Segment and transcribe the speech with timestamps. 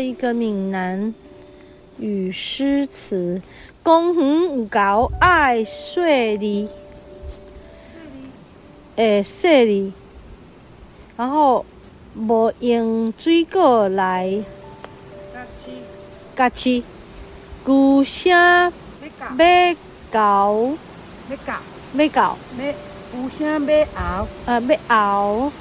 [0.00, 1.14] 一个闽南
[1.98, 3.40] 语诗词：
[3.82, 6.00] 公园有狗爱细
[6.38, 6.68] 腻，
[8.96, 9.92] 诶，细腻，
[11.16, 11.64] 然后
[12.16, 14.42] 无用水果来
[16.34, 16.82] 甲饲，
[17.64, 18.70] 龟声要
[20.10, 20.76] 狗，
[21.28, 21.52] 要狗，
[21.94, 22.20] 要狗，
[22.58, 22.74] 要
[23.12, 25.52] 龟声要后，啊，要后。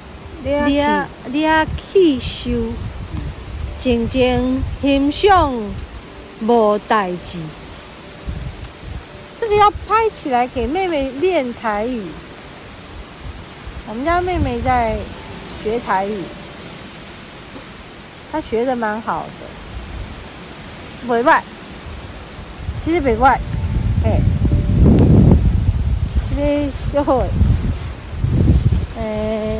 [0.41, 2.49] 掠掠去收，
[3.79, 5.53] 静静欣赏
[6.41, 7.39] 无代志。
[9.39, 12.03] 这个要拍起来给妹妹练台语。
[13.87, 14.97] 我们家妹妹在
[15.63, 16.21] 学台语，
[18.29, 21.41] 她学的蛮好的，不坏。
[22.83, 23.39] 其实不坏，
[24.03, 24.19] 哎，
[26.27, 27.25] 其实就会，
[28.99, 29.57] 哎。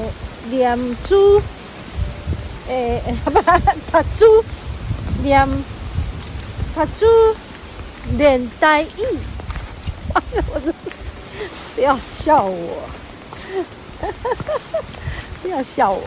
[0.52, 0.76] 念
[1.08, 1.40] 珠，
[2.70, 3.32] 诶，不，
[3.92, 4.44] 读珠，
[5.24, 5.48] 念
[6.76, 7.06] 读珠，
[8.16, 8.90] 练台语。
[10.14, 10.72] 我说，
[11.76, 12.90] 不要笑我，
[15.42, 16.04] 不要笑我。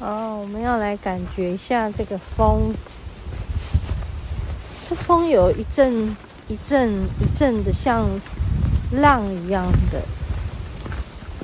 [0.00, 2.74] 哦，我们要来感觉一下这个风，
[4.88, 6.16] 这风有一阵
[6.48, 8.08] 一阵一阵的，像
[8.90, 10.02] 浪一样的。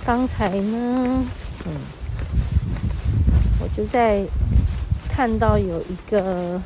[0.04, 1.24] 刚才呢，
[1.64, 1.72] 嗯，
[3.76, 4.24] 就在
[5.08, 6.62] 看到有一个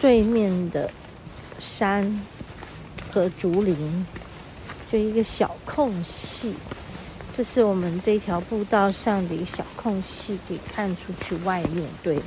[0.00, 0.90] 对面的
[1.58, 2.20] 山
[3.10, 4.06] 和竹林，
[4.92, 6.54] 就一个小空隙，
[7.36, 12.24] 这是我们这条步道上的一个小空隙，可以看出去外面对面。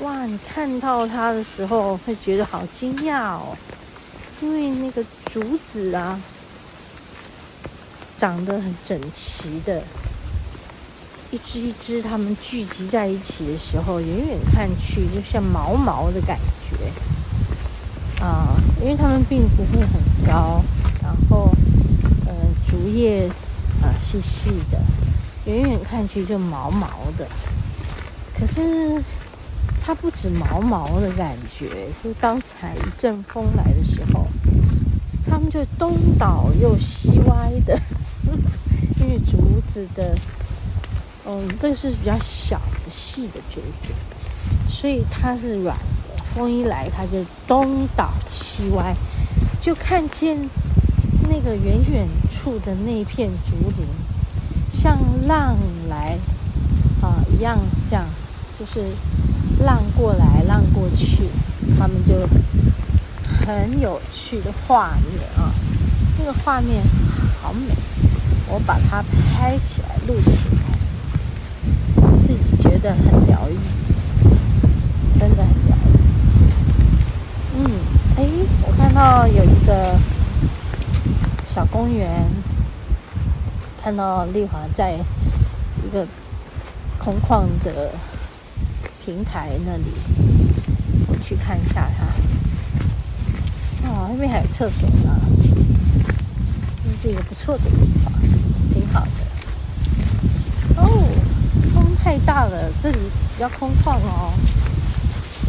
[0.00, 3.56] 哇，你看到它的时候会觉得好惊讶哦，
[4.40, 6.20] 因为那个竹子啊。
[8.18, 9.80] 长得很整齐的，
[11.30, 16.38] 一只一只，它们聚集在一起的时候，远远看去就像毛毛的感
[16.70, 20.62] 觉啊，因为它们并不会很高，
[21.02, 21.50] 然后
[22.26, 22.32] 呃，
[22.66, 23.28] 竹叶
[23.82, 24.80] 啊细细的，
[25.44, 27.28] 远远看去就毛毛的。
[28.38, 29.02] 可是
[29.84, 34.26] 它不止毛毛的感觉，就刚才一阵风来的时候，
[35.28, 37.78] 它们就东倒又西歪的。
[39.00, 40.14] 因为竹子的，
[41.30, 43.92] 嗯，这个是比较小的细的竹子，
[44.68, 45.84] 所以它是软的。
[46.34, 48.94] 风一来，它就东倒西歪，
[49.60, 50.38] 就看见
[51.28, 53.86] 那个远远处的那片竹林，
[54.70, 55.56] 像浪
[55.88, 56.16] 来
[57.02, 57.58] 啊一样，
[57.90, 58.04] 这样
[58.58, 58.88] 就是
[59.64, 61.28] 浪过来，浪过去，
[61.78, 62.28] 他们就
[63.44, 65.52] 很有趣的画面啊，
[66.18, 66.82] 那个画面
[67.42, 67.74] 好美。
[68.50, 70.77] 我把它拍起来，录起来，
[72.60, 73.56] 觉得很疗愈，
[75.18, 75.98] 真的很疗愈。
[77.56, 77.70] 嗯，
[78.16, 78.24] 哎，
[78.66, 79.98] 我看到有一个
[81.46, 82.28] 小公园，
[83.82, 86.06] 看到丽华在一个
[86.98, 87.92] 空旷的
[89.04, 89.84] 平台那里，
[91.08, 92.06] 我去看一下它。
[93.88, 95.20] 哦，那边还有厕所呢，
[96.84, 98.12] 这是一个不错的地方。
[98.72, 99.10] 挺好的
[100.76, 101.07] 哦，
[102.02, 102.98] 太大了，这里
[103.36, 104.32] 比较空旷哦，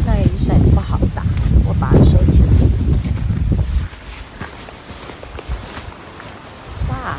[0.06, 1.24] 那雨伞也不好打，
[1.66, 2.50] 我把它收起来。
[6.90, 7.18] 哇，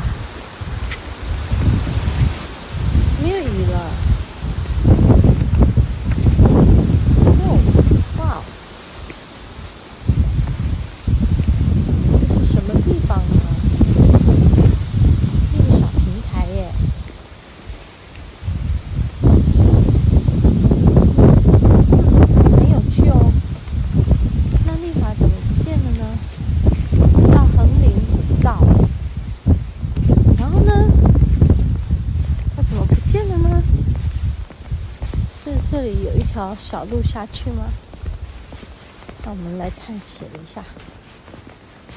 [3.21, 3.79] 没有雨了
[36.41, 37.65] 条小路下去吗？
[39.23, 40.63] 那我们来探险一下。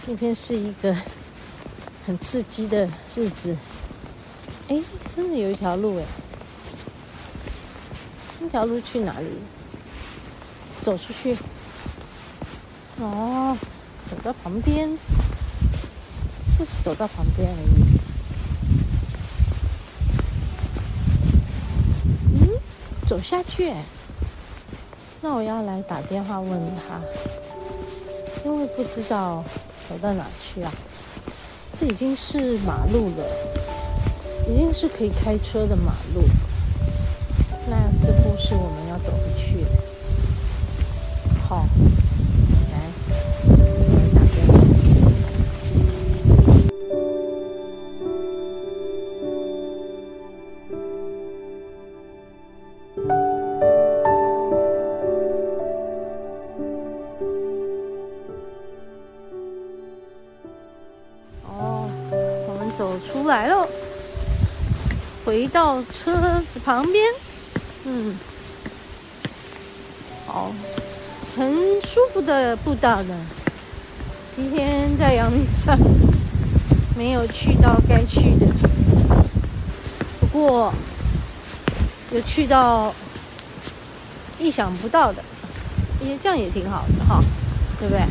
[0.04, 0.94] 今天是一个
[2.06, 2.86] 很刺激的
[3.16, 3.56] 日子。
[4.68, 4.78] 哎，
[5.16, 6.04] 真的有一条路哎！
[8.40, 9.26] 那条路去哪里？
[10.82, 11.34] 走出去。
[12.98, 13.56] 哦，
[14.10, 14.90] 走到旁边，
[16.58, 17.82] 就是走到旁边而已。
[22.42, 22.50] 嗯，
[23.08, 23.82] 走下去哎。
[25.24, 27.00] 那我要来打电话问他，
[28.44, 29.42] 因为不知道
[29.88, 30.70] 走到哪去啊。
[31.80, 33.24] 这已经是马路了，
[34.46, 36.20] 已经是可以开车的马路。
[65.84, 67.04] 车子旁边，
[67.84, 68.14] 嗯，
[70.26, 70.52] 好，
[71.36, 73.14] 很舒服的步道呢。
[74.36, 75.78] 今天在阳明山
[76.96, 78.46] 没有去到该去的，
[80.20, 80.72] 不过
[82.10, 82.92] 有去到
[84.38, 85.22] 意想不到的，
[86.00, 87.22] 也这样也挺好的哈，
[87.78, 88.04] 对不对？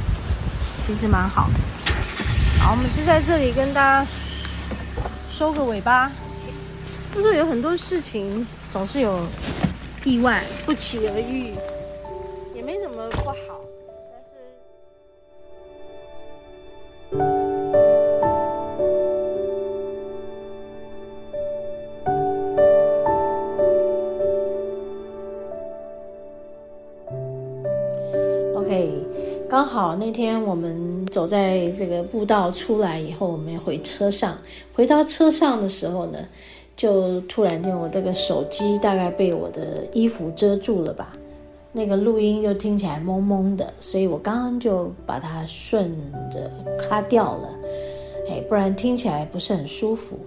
[0.86, 1.50] 其实蛮好。
[2.62, 4.10] 好，我们就在这里跟大家
[5.32, 6.12] 收个尾巴。
[7.14, 9.20] 就是有很多事情总是有
[10.04, 11.54] 意外，不期而遇，
[12.56, 13.36] 也没什么不好。
[28.56, 29.06] ，OK，
[29.48, 34.36] 刚好那天我们走在这个步道出来以后，我们回车上，
[34.74, 36.18] 回到车上的时候呢。
[36.76, 41.14] 就突然间，我这个手机大概被我的衣服遮住了吧，
[41.72, 45.96] 那个录音就听起来蒙蒙的，所以我刚刚就把它顺
[46.32, 47.50] 着卡掉了，
[48.28, 50.18] 哎，不然听起来不是很舒服。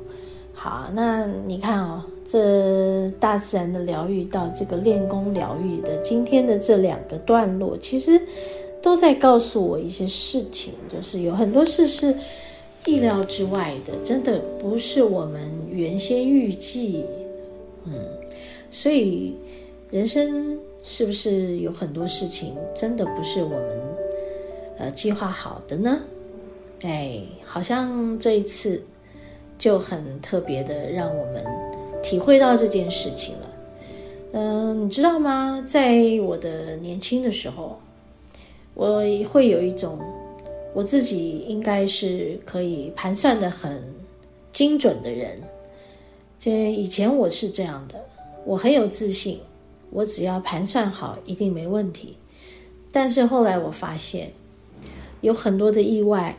[0.55, 8.21] 好，那你看哦，这大自然的疗愈到这个练功疗愈的今天的这两个段落，其实
[8.81, 12.15] 都在告诉我一些事情，就是有很多事是。
[12.87, 17.05] 意料之外的，真的不是我们原先预计，
[17.85, 17.93] 嗯，
[18.71, 19.37] 所以
[19.91, 23.81] 人生是不是有很多事情真的不是我们
[24.79, 26.01] 呃计划好的呢？
[26.83, 28.81] 哎，好像这一次
[29.59, 31.45] 就很特别的让我们
[32.03, 33.51] 体会到这件事情了。
[34.33, 35.61] 嗯、你知道吗？
[35.67, 37.81] 在我的年轻的时候，
[38.75, 39.99] 我会有一种。
[40.77, 43.83] 我自己应该是可以盘算的很
[44.53, 45.43] 精准的人，
[46.39, 47.99] 这以前我是这样的，
[48.45, 49.41] 我很有自信，
[49.89, 52.19] 我只要盘算好，一定没问题。
[52.93, 54.31] 但是后来我发现，
[55.23, 56.37] 有很多的意外，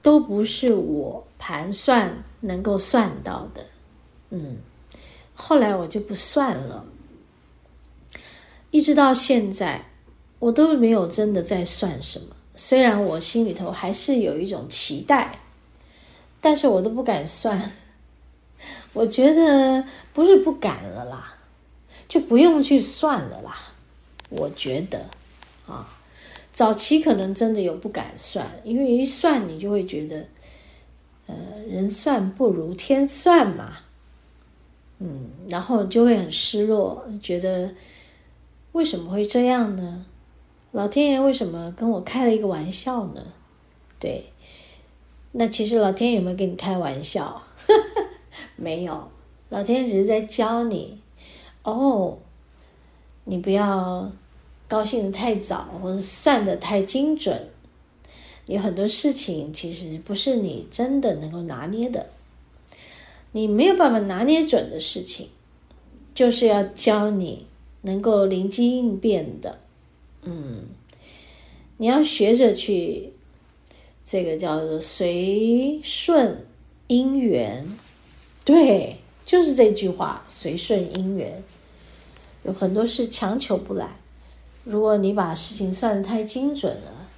[0.00, 3.64] 都不是我盘算能够算到的。
[4.30, 4.56] 嗯，
[5.34, 6.84] 后来我就不算了，
[8.70, 9.84] 一直到现在，
[10.38, 12.36] 我都没有真的在算什么。
[12.54, 15.40] 虽然我心里头还是有一种期待，
[16.40, 17.70] 但是我都不敢算。
[18.92, 21.34] 我觉得不是不敢了啦，
[22.06, 23.56] 就不用去算了啦。
[24.28, 25.06] 我觉得
[25.66, 25.88] 啊，
[26.52, 30.26] 早期可能真的有不敢算，因为一算你就会觉得，
[31.26, 31.34] 呃，
[31.68, 33.78] 人算不如天算嘛。
[34.98, 37.74] 嗯，然后就会很失落，觉得
[38.72, 40.06] 为什么会这样呢？
[40.72, 43.22] 老天爷为什么跟我开了一个玩笑呢？
[44.00, 44.24] 对，
[45.32, 47.42] 那其实老天爷有没有跟你开玩笑？
[48.56, 49.10] 没有，
[49.50, 50.98] 老天爷只是在教你
[51.62, 52.16] 哦，
[53.24, 54.10] 你不要
[54.66, 57.48] 高兴得太早，或者算得太精准。
[58.46, 62.08] 有很多事情其实不是你真的能够拿捏的，
[63.32, 65.28] 你没有办法拿捏准的事情，
[66.14, 67.46] 就是要教你
[67.82, 69.58] 能够灵机应变的。
[70.22, 70.66] 嗯，
[71.78, 73.12] 你要学着去，
[74.04, 76.46] 这个叫做随顺
[76.86, 77.66] 因缘，
[78.44, 81.42] 对，就是这句话，随顺因缘。
[82.44, 83.96] 有很多事强求不来，
[84.64, 87.08] 如果你把事情算得太精准了，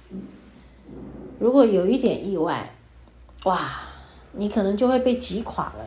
[1.39, 2.75] 如果有一点意外，
[3.43, 3.81] 哇，
[4.33, 5.85] 你可能就会被击垮了。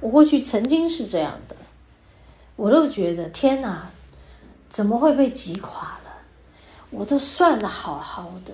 [0.00, 1.56] 我过去曾经是这样的，
[2.54, 3.90] 我都觉得天哪！
[4.68, 6.12] 怎么会被击垮了？
[6.90, 8.52] 我都算得好好的，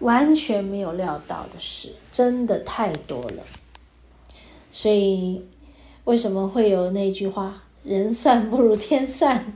[0.00, 3.42] 完全没有料到的事，真的太多了。
[4.72, 5.40] 所以，
[6.04, 9.54] 为什么会有那句话“人算不如天算”？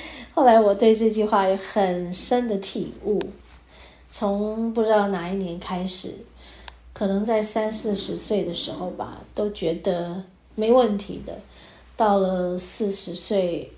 [0.34, 3.18] 后来我对这句话有很深的体悟。
[4.10, 6.14] 从不知道哪一年开始，
[6.92, 10.22] 可能在三四十岁的时候吧，都觉得
[10.54, 11.32] 没问题的。
[11.96, 13.72] 到了四十岁。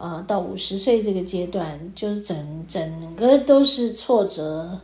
[0.00, 4.80] 啊，到五十岁这个阶段，就是整整个都是挫折，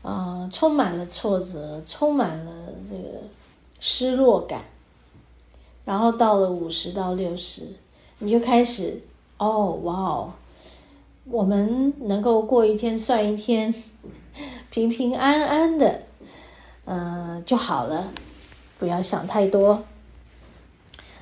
[0.00, 2.52] 啊，充满了挫折，充满了
[2.88, 3.18] 这个
[3.80, 4.64] 失落感。
[5.84, 7.62] 然后到了五十到六十，
[8.20, 9.02] 你就开始
[9.38, 10.32] 哦，哇哦，
[11.24, 13.74] 我们能够过一天算一天，
[14.70, 16.02] 平平安安的，
[16.84, 18.12] 嗯、就好了，
[18.78, 19.82] 不要想太多。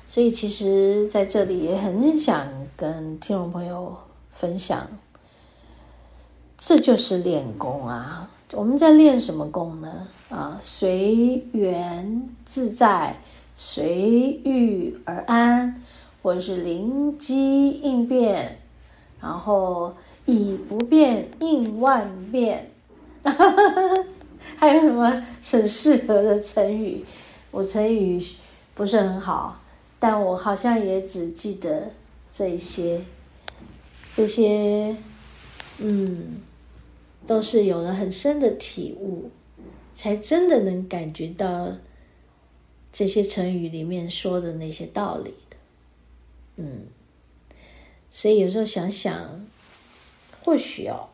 [0.07, 2.47] 所以，其实在这里也很想
[2.77, 3.95] 跟听众朋友
[4.31, 4.85] 分享，
[6.57, 8.29] 这就是练功啊！
[8.51, 10.07] 我们在练什么功呢？
[10.29, 13.15] 啊，随缘自在，
[13.55, 13.95] 随
[14.43, 15.81] 遇而安，
[16.21, 18.59] 或者是灵机应变，
[19.21, 19.93] 然后
[20.25, 22.71] 以不变应万变。
[24.57, 27.05] 还有什么很适合的成语？
[27.51, 28.21] 我成语
[28.73, 29.61] 不是很好。
[29.97, 31.91] 但我好像也只记得
[32.37, 33.01] 这一些，
[34.11, 34.93] 这些，
[35.77, 36.41] 嗯，
[37.25, 39.31] 都是有了很深的体悟，
[39.93, 41.77] 才真的能感觉到
[42.91, 45.55] 这些成语里面说的那些道理的，
[46.57, 46.87] 嗯，
[48.11, 49.47] 所以有时候想想，
[50.43, 51.07] 或许哦，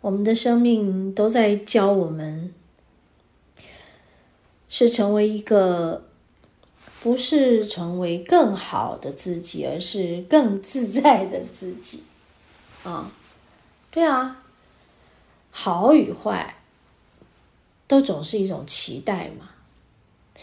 [0.00, 2.52] 我们的生命都在教我们，
[4.68, 6.08] 是成为一个。
[7.02, 12.04] 不是成为更好的自己，而是更自在的自己，
[12.84, 13.10] 啊，
[13.90, 14.40] 对啊，
[15.50, 16.54] 好与坏，
[17.88, 19.50] 都总是一种期待嘛。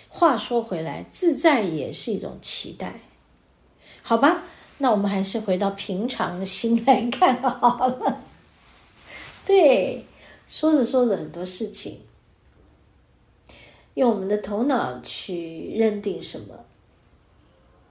[0.10, 3.00] 话说回来，自在也是一种期待，
[4.02, 4.44] 好吧？
[4.80, 8.22] 那我们还是回到平常的心来看好了。
[9.46, 10.06] 对，
[10.48, 12.02] 说着说着很多事情。
[14.00, 16.66] 用我们的头脑去认定什么，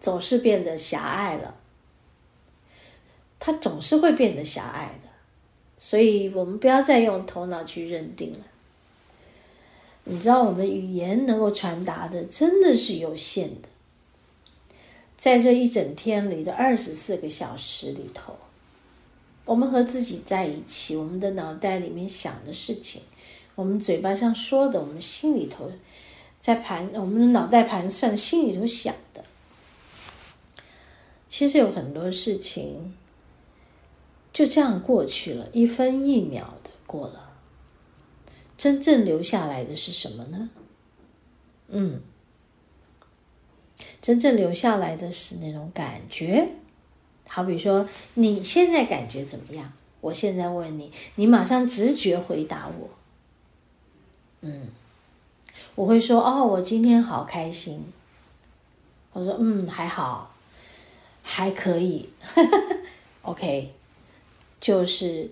[0.00, 1.54] 总是变得狭隘了。
[3.38, 5.08] 它总是会变得狭隘的，
[5.76, 8.38] 所以我们不要再用头脑去认定了。
[10.04, 13.68] 你知道，我们语言能够传达的真的是有限的。
[15.18, 18.34] 在这一整天里的二十四个小时里头，
[19.44, 23.02] 我们和自己在一起，我们的脑袋里面想的事情。
[23.58, 25.68] 我们嘴巴上说的，我们心里头
[26.38, 29.24] 在盘，我们的脑袋盘算，心里头想的，
[31.28, 32.94] 其实有很多事情
[34.32, 37.32] 就这样过去了，一分一秒的过了。
[38.56, 40.50] 真正留下来的是什么呢？
[41.66, 42.00] 嗯，
[44.00, 46.48] 真正留下来的是那种感觉。
[47.26, 49.72] 好比说，你现在感觉怎么样？
[50.00, 52.88] 我现在问你，你马上直觉回答我。
[54.40, 54.68] 嗯，
[55.74, 57.92] 我会说哦，我今天好开心。
[59.12, 60.34] 我说嗯，还好，
[61.22, 62.10] 还可以。
[63.22, 63.74] OK，
[64.60, 65.30] 就是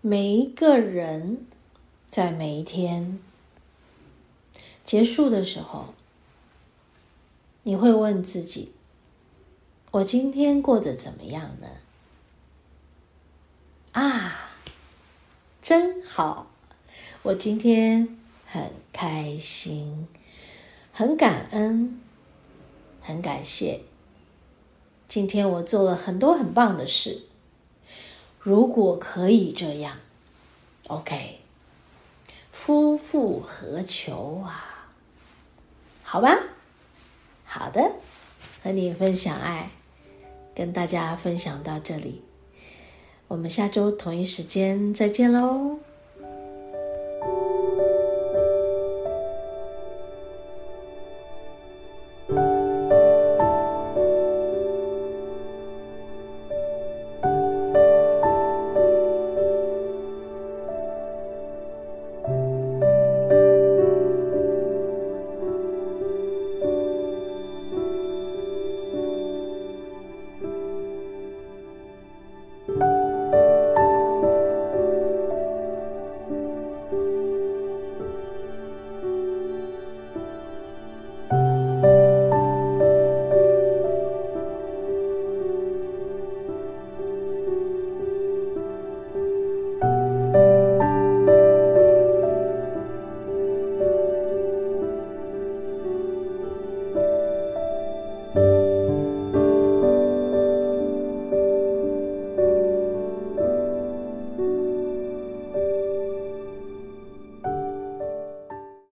[0.00, 1.46] 每一个人
[2.10, 3.18] 在每一天
[4.84, 5.94] 结束的时候，
[7.64, 8.72] 你会问自己：
[9.90, 11.68] 我今天过得怎么样呢？
[13.92, 14.50] 啊，
[15.60, 16.50] 真好。
[17.26, 18.16] 我今天
[18.46, 20.06] 很开心，
[20.92, 22.00] 很感恩，
[23.00, 23.80] 很感谢。
[25.08, 27.22] 今天我做了很多很棒的事。
[28.38, 29.96] 如果可以这样
[30.86, 31.40] ，OK，
[32.52, 34.86] 夫复何求啊？
[36.04, 36.38] 好吧，
[37.44, 37.90] 好的，
[38.62, 39.70] 和你分享爱，
[40.54, 42.22] 跟大家分享到这里，
[43.26, 45.80] 我们下周同一时间再见喽。